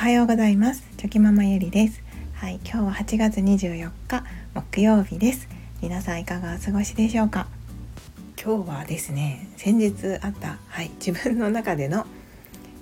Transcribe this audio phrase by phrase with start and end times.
[0.00, 0.82] はようございます。
[0.96, 2.02] チョキママゆりです。
[2.32, 5.46] はい今日は8月24日木曜日です。
[5.82, 7.48] 皆さんいかがお過ごしでしょうか？
[8.42, 12.06] 今日はですね先日あったはい自分の中での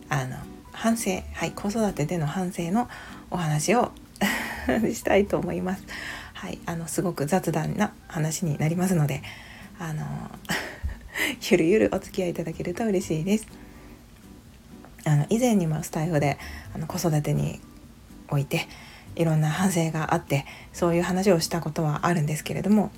[0.09, 0.37] あの
[0.71, 2.89] 反省はい子育てでの反省の
[3.33, 3.91] お話を
[4.95, 5.83] したいと思います。
[6.35, 9.25] はいあのすごく雑談な話になりますので
[9.81, 10.07] あの
[11.51, 13.68] ゆるゆるお付き合いいただけると嬉しいです。
[15.09, 16.39] あの以前にもスタイフで
[16.75, 17.61] あの子育てに
[18.31, 18.69] おいて
[19.17, 22.91] いろんな反省があってそういう話をしたことはあるんですけれども、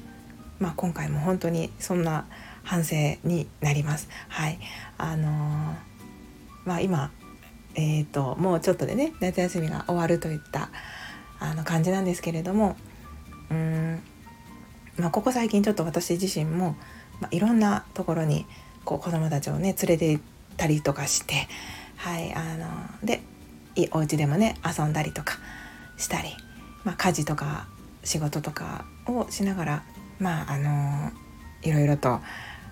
[0.59, 2.27] まあ、今回も本当にそんな
[2.62, 4.09] 反省になります。
[4.28, 4.59] はい
[4.98, 5.30] あのー、
[6.66, 7.10] まあ、今、
[7.74, 10.70] えーと、もうちょっとでね夏休みが終わるといった
[11.38, 12.77] あの感じなんですけれども
[13.50, 14.02] うん、
[14.98, 16.77] まあ、ここ最近ちょっと私自身も、
[17.20, 18.47] まあ、いろんなところに
[18.84, 20.24] こう子どもたちをね連れて行っ
[20.56, 21.48] たりとかして
[22.00, 22.66] はいあの
[23.06, 23.20] で
[23.92, 25.38] お家でもね遊んだりとか
[25.98, 26.30] したり、
[26.83, 27.66] まあ、家事とか
[28.05, 29.83] 仕事とかをしながら
[30.19, 31.10] まああの
[31.62, 32.20] いろいろと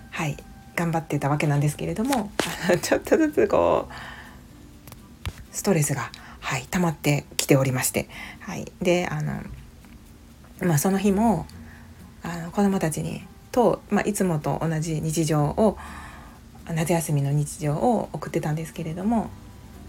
[0.09, 0.35] はい
[0.75, 2.31] 頑張ってたわけなんですけれども
[2.67, 9.43] あの ちょっとずつこうストレスがはい溜まってきておりましてはいであの
[10.61, 11.45] まあその日も
[12.23, 15.77] あの子どもたちにと、まあ、いつもと同じ日常を
[16.73, 19.29] 夏休みの日常を送ってたんですけれども、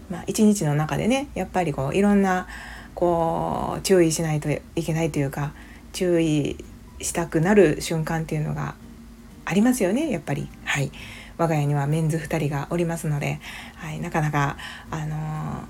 [0.09, 2.47] まあ、一日の中でねやっぱりこういろんな
[2.95, 5.53] こう注意しないといけないというか
[5.93, 6.57] 注意
[6.99, 8.75] したくなる瞬間っていうのが
[9.45, 10.49] ありますよねやっぱり。
[10.65, 10.91] はい。
[11.37, 13.39] 我が家にはメンズ2人がおりますので、
[13.75, 14.57] はい、なかなか、
[14.91, 15.65] あのー、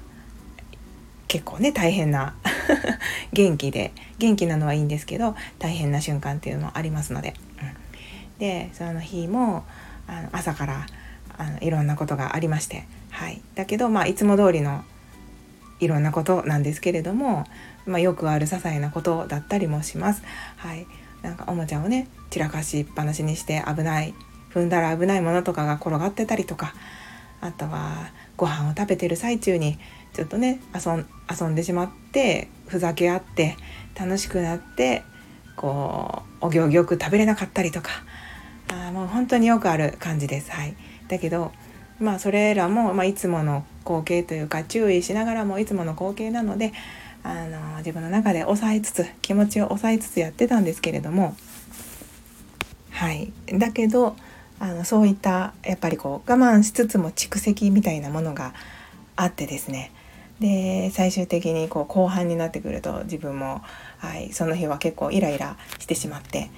[1.30, 2.36] 結構ね大変な
[3.32, 9.64] 元気で元気なのはいいんですけど大変な瞬間っていうのもありますので、うん、でその日も
[10.08, 10.86] あの朝から
[11.42, 14.84] あのいろんなことがありまして、はい、だけど、まあ、いつも通りの
[15.80, 17.46] いろんなことなんですけれども、
[17.88, 20.22] まあ、よくある些細なことだったりもします。
[20.58, 20.86] はい、
[21.24, 24.14] なんかおもちゃをね散らかしっぱなしにして危ない
[24.54, 26.76] 踏んだら危ないものとかが転がってたりとか
[27.42, 29.80] あとはご飯を食べてる最中に
[30.14, 33.58] ちょっとね遊んでしまってふざけ合って
[34.00, 35.02] 楽しくなって
[35.56, 37.90] こうお行儀よく食べれなかったりとか。
[38.72, 40.52] あもう本当によくある感じです。
[40.52, 40.76] はい、
[41.12, 41.52] だけど
[42.00, 46.72] まあそれらも、まあ、いつもの光景というか注意しながらもいつもの光景なので
[47.22, 51.36] あの自分の中で抑えつつ気持ちを抑えつつやってたんですけれども
[52.92, 53.32] はい。
[53.48, 54.16] だけど
[54.60, 58.54] あのそういったやっぱりこう我慢しつつも蓄積みたいなものが
[59.16, 59.92] あってですね。
[60.40, 63.62] で最終的にこう後半になってくると自分も、
[64.00, 66.50] はい、その日は結構イライラしてしまって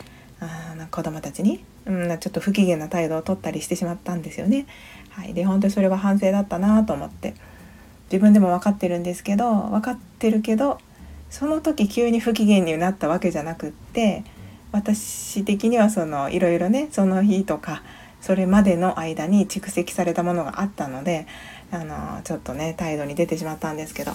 [0.74, 4.66] あ子供たちに、うん、ちょっと不機嫌な態度を取ったりしてしまったんですよね。
[5.10, 7.34] はい、で本当にそれは反省だったなと思って。
[8.14, 10.78] 自分でも分かってるんですけど分かってるけど
[11.32, 14.24] その時急に不機嫌になったわけじゃなくって
[14.72, 17.82] 私的にはそのいろいろねその日とか
[18.22, 21.26] それまでの間に蓄積されたものがあったので
[21.72, 24.12] あのちょっとね態度に出てしまったんですけど。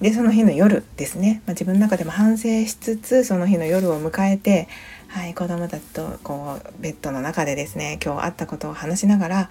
[0.00, 4.66] でその日の夜ですね、まあ、自分の中でも反省しつつその日の夜を迎えて、
[5.08, 9.50] はい、子供たちとこうベッドの中でですね今日あったことを話しながら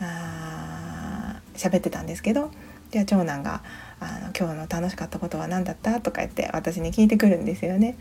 [0.00, 2.50] あ喋ってたんですけど
[2.90, 3.62] じゃあ長男が
[4.00, 7.96] あの「今日の楽しかったことは何だった?」とか言って私に聞いてくるんですよね。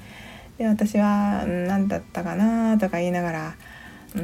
[0.57, 3.55] で私は「何だったかな?」とか言いながら
[4.15, 4.23] うん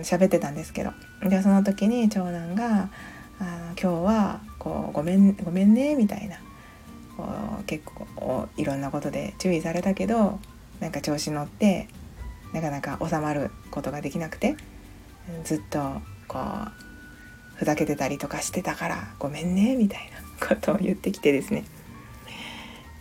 [0.00, 0.92] 喋ってたんですけど
[1.28, 2.88] でその時に長男が
[3.38, 6.36] 「あの今日はこうごめんごめんね」みたいな
[7.66, 7.84] 結
[8.14, 10.38] 構いろんなことで注意されたけど
[10.80, 11.88] なんか調子乗って
[12.52, 14.56] なかなか収まることができなくて
[15.44, 15.78] ずっと
[16.28, 16.86] こう
[17.56, 20.10] ふざけてたりとかしてたからごめんねみたい
[20.40, 21.64] なことを言ってきてですね。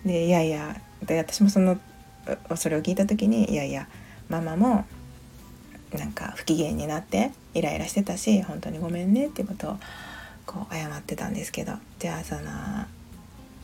[0.06, 1.80] でいやいやで私もその
[2.56, 3.88] それを聞いた時にいやいや
[4.30, 4.86] ママも
[5.94, 9.78] なんか不機嫌になってイライラしてたし本当にごめんねっていうことを
[10.46, 12.42] こう謝ってたんですけどじゃあその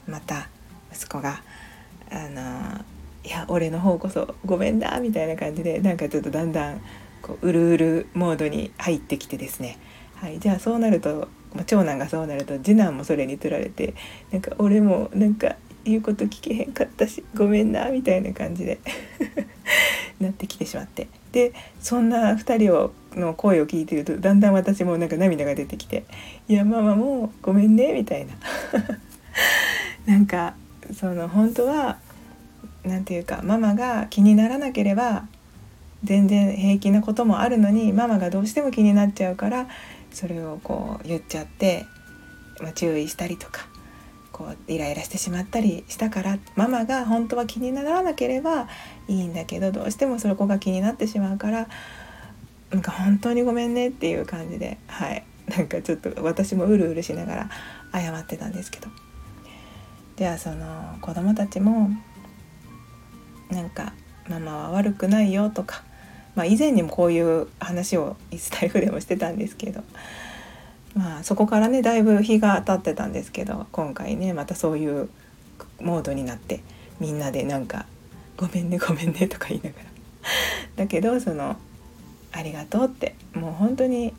[0.07, 0.49] また
[0.93, 1.41] 息子が
[2.11, 2.83] 「あの
[3.23, 6.81] いや俺の方こそごめんだ」みたいな感じでなんかちょっとだんだん
[7.21, 9.77] こううるうるモードに入ってきてですね、
[10.15, 11.27] はい、じゃあそうなると、
[11.67, 13.93] 長男がそうなると次男もそれにつられて
[14.31, 18.79] なんか俺もなんか言うこと聞けへんかったしごめんなみたいな感じで
[20.19, 21.07] なってきてしまって。
[21.31, 26.03] でそんな2人をの声を聞いてるとだんだん私もなんか涙が出てきて
[26.49, 28.33] 「いやママもうごめんね」みたいな。
[30.05, 30.55] なんか
[30.93, 31.97] その本当は
[32.83, 35.27] 何て言うかママが気にならなければ
[36.03, 39.67] 全然平気なこともあるのにママがどうしても気になっちゃうから
[40.11, 41.85] それをこう言っちゃって、
[42.59, 43.67] まあ、注意したりとか
[44.31, 48.67] こうイライラしてしまったりしたからママが本当は気にならなければ
[49.07, 51.67] いいんだけどどうしてもそこが気になってしまうから
[52.71, 55.23] なんか本当にごめんねっていう感じではい。
[55.47, 57.49] なんかちょっと私もうるうるしながら
[57.93, 58.87] 謝ってたんですけど。
[60.21, 61.89] じゃあその子供たちも
[63.49, 63.91] なんか
[64.29, 65.81] ママは悪くないよとか、
[66.35, 69.81] まあ、以前にもこういう話をイスタイフでもしてたんですけど
[70.93, 75.09] まあそこからねだいぶ日が経ってたんですけど今回ねまたそういう
[75.79, 76.61] モードになって
[76.99, 77.87] みんなでなんか
[78.37, 79.85] 「ごめんねごめんね」とか言いながら。
[80.75, 81.55] だけどその
[82.31, 84.13] 「ありがとう」ってもう本当に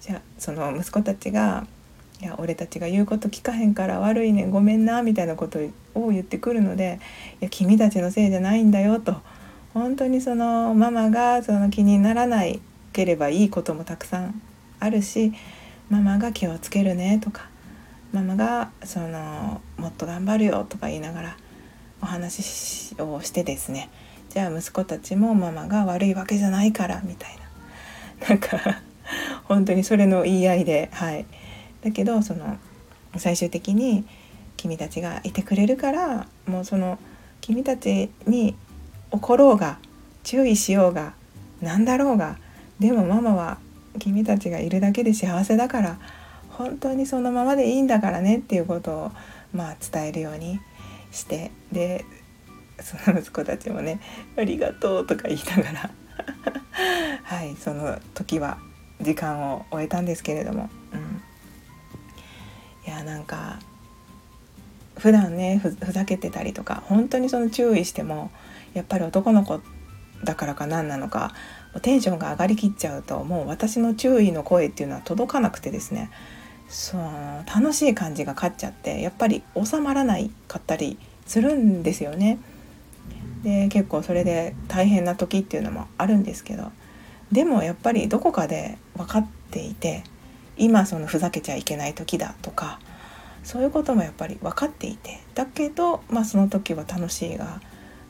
[0.00, 1.66] じゃあその息子たちが
[2.22, 5.58] 「いや俺たちが言うこと聞かへんから悪いねごめんな」みたいなこと
[5.94, 7.00] を言ってくるので
[7.42, 9.20] 「いや君たちのせいじゃないんだよ」と。
[9.74, 12.60] 本当にそのママがその気にならない
[12.92, 14.42] ければいいこともたくさん
[14.80, 15.32] あるし
[15.88, 17.48] ママが気をつけるねとか
[18.12, 21.36] ママがそのもっと頑張るよとか言いながら
[22.02, 23.88] お話をしてですね。
[24.28, 27.36] じゃあ息子たちもママが悪いわけじゃないからみたい
[28.20, 28.28] な。
[28.28, 28.82] なんか
[29.44, 31.24] 本当にそれの言い合いではい。
[31.82, 32.58] だけどその
[33.16, 34.04] 最終的に
[34.56, 36.98] 君たちがいてくれるからもうその
[37.40, 38.54] 君たちに
[39.10, 39.78] 怒ろうが
[40.22, 41.14] 注意しようが
[41.60, 42.38] 何だろうが
[42.78, 43.58] でもママは
[43.98, 45.98] 君たちがいるだけで幸せだから
[46.48, 49.12] 本当にそのままでいいんだからねっていうことを
[49.52, 50.60] まあ伝えるように
[51.10, 52.04] してで
[52.80, 54.00] その息子たちもね
[54.36, 55.90] 「ありがとう」とか言いながら
[57.22, 58.58] はいその時は
[59.00, 60.70] 時間を終えたんですけれども、
[63.02, 63.58] やなんか
[64.96, 68.30] 普段ねふざけてたりとか本当にその注意しても
[68.74, 69.60] やっぱり男の子
[70.24, 71.34] だからか何なのか
[71.82, 76.10] テンションが上がりきっちゃうともう私の注意の声っていうのは届かなくてですね
[76.68, 77.00] そう
[77.46, 82.38] 楽しい感じが勝っちゃってやっぱり収まらないかったりするんですよね。
[83.42, 86.70] で結構それで大変な時っていうのもあるんですけど
[87.32, 90.04] でもやっぱりどこかで分かっていて
[90.56, 92.78] 今そのふざけちゃいけない時だとか
[93.44, 95.20] そういうこともやっぱり分かっていて。
[95.34, 97.60] だけど、まあ、その時は楽しいが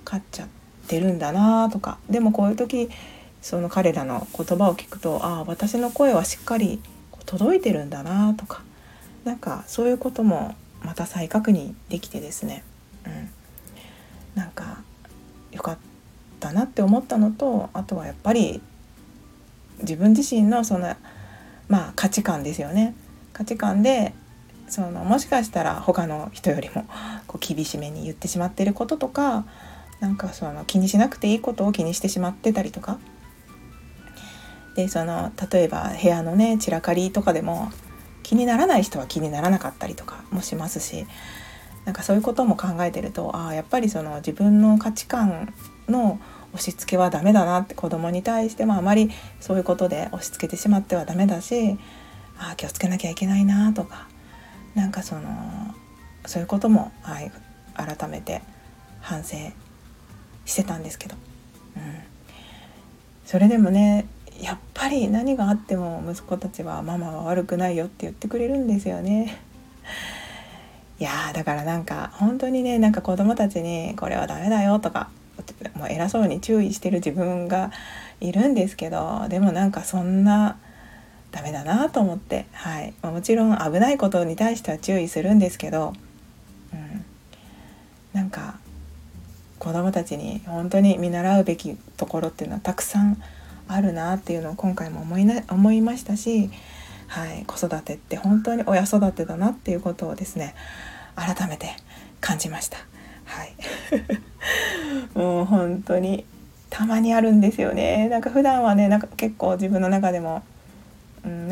[0.05, 0.49] 勝っちゃっ
[0.89, 1.99] てるんだなとか。
[2.11, 2.91] でもこういう時
[3.41, 6.81] その彼らの言葉を聞くとああ私の声はしっかり
[7.27, 8.63] 届いてるんだなとか。
[9.25, 12.65] なんかそういうこともまた再確認できてですね、
[13.07, 13.31] うん、
[14.35, 14.83] なんか
[15.53, 15.79] よかっ
[16.41, 18.61] たなって思ったのとあとはやっぱり
[19.79, 20.97] 自分自身のその
[21.69, 22.95] まあ価値観ですよね。
[23.33, 24.13] 価値観で
[24.73, 26.87] そのもしかしたら他の人よりも
[27.27, 29.45] こう厳しめに言ってしまってることとか
[30.01, 32.99] なんかその気にしなくていいことを気にしてしまってたりとか。
[34.75, 37.71] でその例えば部屋のね散らかりとかでも
[38.23, 41.07] 気にならない人は気にならなかったりとかもしますし
[41.85, 45.53] なんかそういうことも考えてるとああやっぱりその自分の価値観
[45.89, 46.19] の
[46.55, 49.11] 押し付けはダメだなって子供に対してもあまり
[49.41, 51.79] そういうことで押し付けてしまってはダメだし
[52.39, 54.09] ああ気をつけなきゃいけないなとか
[54.75, 55.75] なんかその
[56.27, 57.31] そういうことも、はい、
[57.77, 58.43] 改めて
[59.01, 59.37] 反省
[60.45, 61.17] してたんですけど、
[61.77, 61.83] うん、
[63.25, 64.07] それでもね
[64.41, 69.39] やっぱり何があっても息子たちはママは悪くないよって言ってくれるんですよね。
[70.99, 75.11] いやだからなんか本当にねなんか子供たちにこれはダメだよとか
[75.75, 77.73] もう偉そうに注意してる自分が
[78.21, 80.59] いるんですけどでもなんかそんな
[81.33, 82.95] ダメだなと思って、はい。
[83.03, 85.95] まあ、もちろん危ないことに対しては注意するんですけど、
[86.73, 87.05] うん、
[88.13, 88.59] なんか
[89.59, 93.21] 子供たちに本当に見習うべきところっていうのはたくさん
[93.69, 96.51] あるなっていうのを今回も思いな思いましたし、
[97.07, 100.55] はい、子育てって本当に親育てだなっていうことをですね
[101.17, 101.71] 改めて
[102.21, 102.79] 感じました。
[103.25, 103.55] はい、
[105.17, 106.27] もう本当に
[106.69, 108.09] たまにあるんですよね。
[108.09, 110.43] なんか普段はねなんか結構自分の中でも、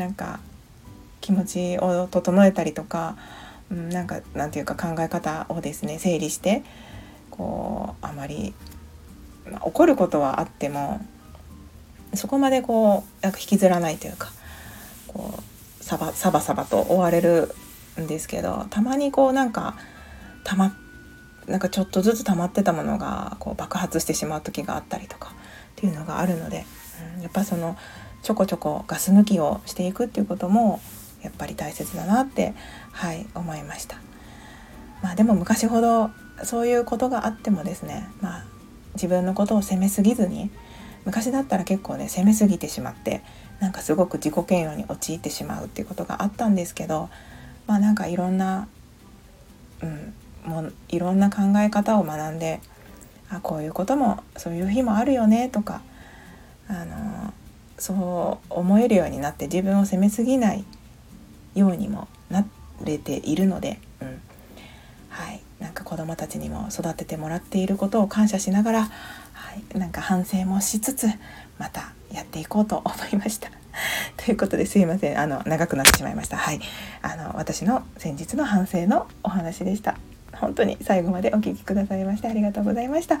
[0.01, 0.39] なんか
[1.21, 3.17] 気持ちを整えたりとか、
[3.69, 6.63] うん、なんかなんていうか考え方をですね整理して
[7.29, 8.55] こうあまり、
[9.49, 11.05] まあ、怒ることはあっても
[12.15, 14.31] そこまでこうなんか引きずらないというか
[15.07, 17.53] こうサバサバサバと追われる
[17.99, 19.75] んですけどたまにこうなんか
[20.43, 20.75] たま
[21.45, 25.33] なんかちょっとずつ溜まってたものがこう爆発してしまう時があったりとかっ
[25.75, 26.65] ていうのがあるので、
[27.17, 27.77] うん、やっぱその
[28.21, 30.79] ちょこちょこガス抜きをしていくっていうことも
[31.21, 32.53] やっぱり大切だなって
[32.91, 33.97] はい思いました。
[35.01, 36.11] まあ、でも昔ほど
[36.43, 38.45] そういうことがあってもですね、まあ、
[38.93, 40.51] 自分のことを責めすぎずに
[41.05, 43.23] 昔だったら結構ね攻めすぎてしまって
[43.59, 47.09] なんかすごく自己嫌悪に陥ってしまうっていうことがあったんですけど
[47.65, 48.67] まあなんかいろんな
[49.81, 50.13] うん、
[50.45, 52.61] もういろんな考え方を学んで
[53.29, 55.81] あこういうこともそういう日もあるよねとか
[56.67, 57.33] あの
[57.81, 60.63] そう思えるようになって自分を責めすぎない
[61.55, 62.45] ようにもな
[62.83, 64.21] れているので、うん、
[65.09, 68.89] はいなんか子どもたちにも育ててもらっていることを感謝しながら、は
[69.75, 71.07] い、なんか反省もしつつ
[71.57, 73.49] またやっていこうと思いました。
[74.15, 76.37] ということですいませんあの長くなってしまいました。
[76.37, 76.59] はい
[77.01, 79.95] あの私の先日の反省のお話でした。
[80.33, 83.17] 本当に最後までお聴きくださいましてありがとうございました。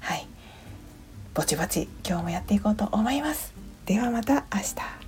[0.00, 0.26] はい
[1.34, 3.63] ぼちぼち今日もやっていこうと思います。
[3.86, 5.03] ではまた明日。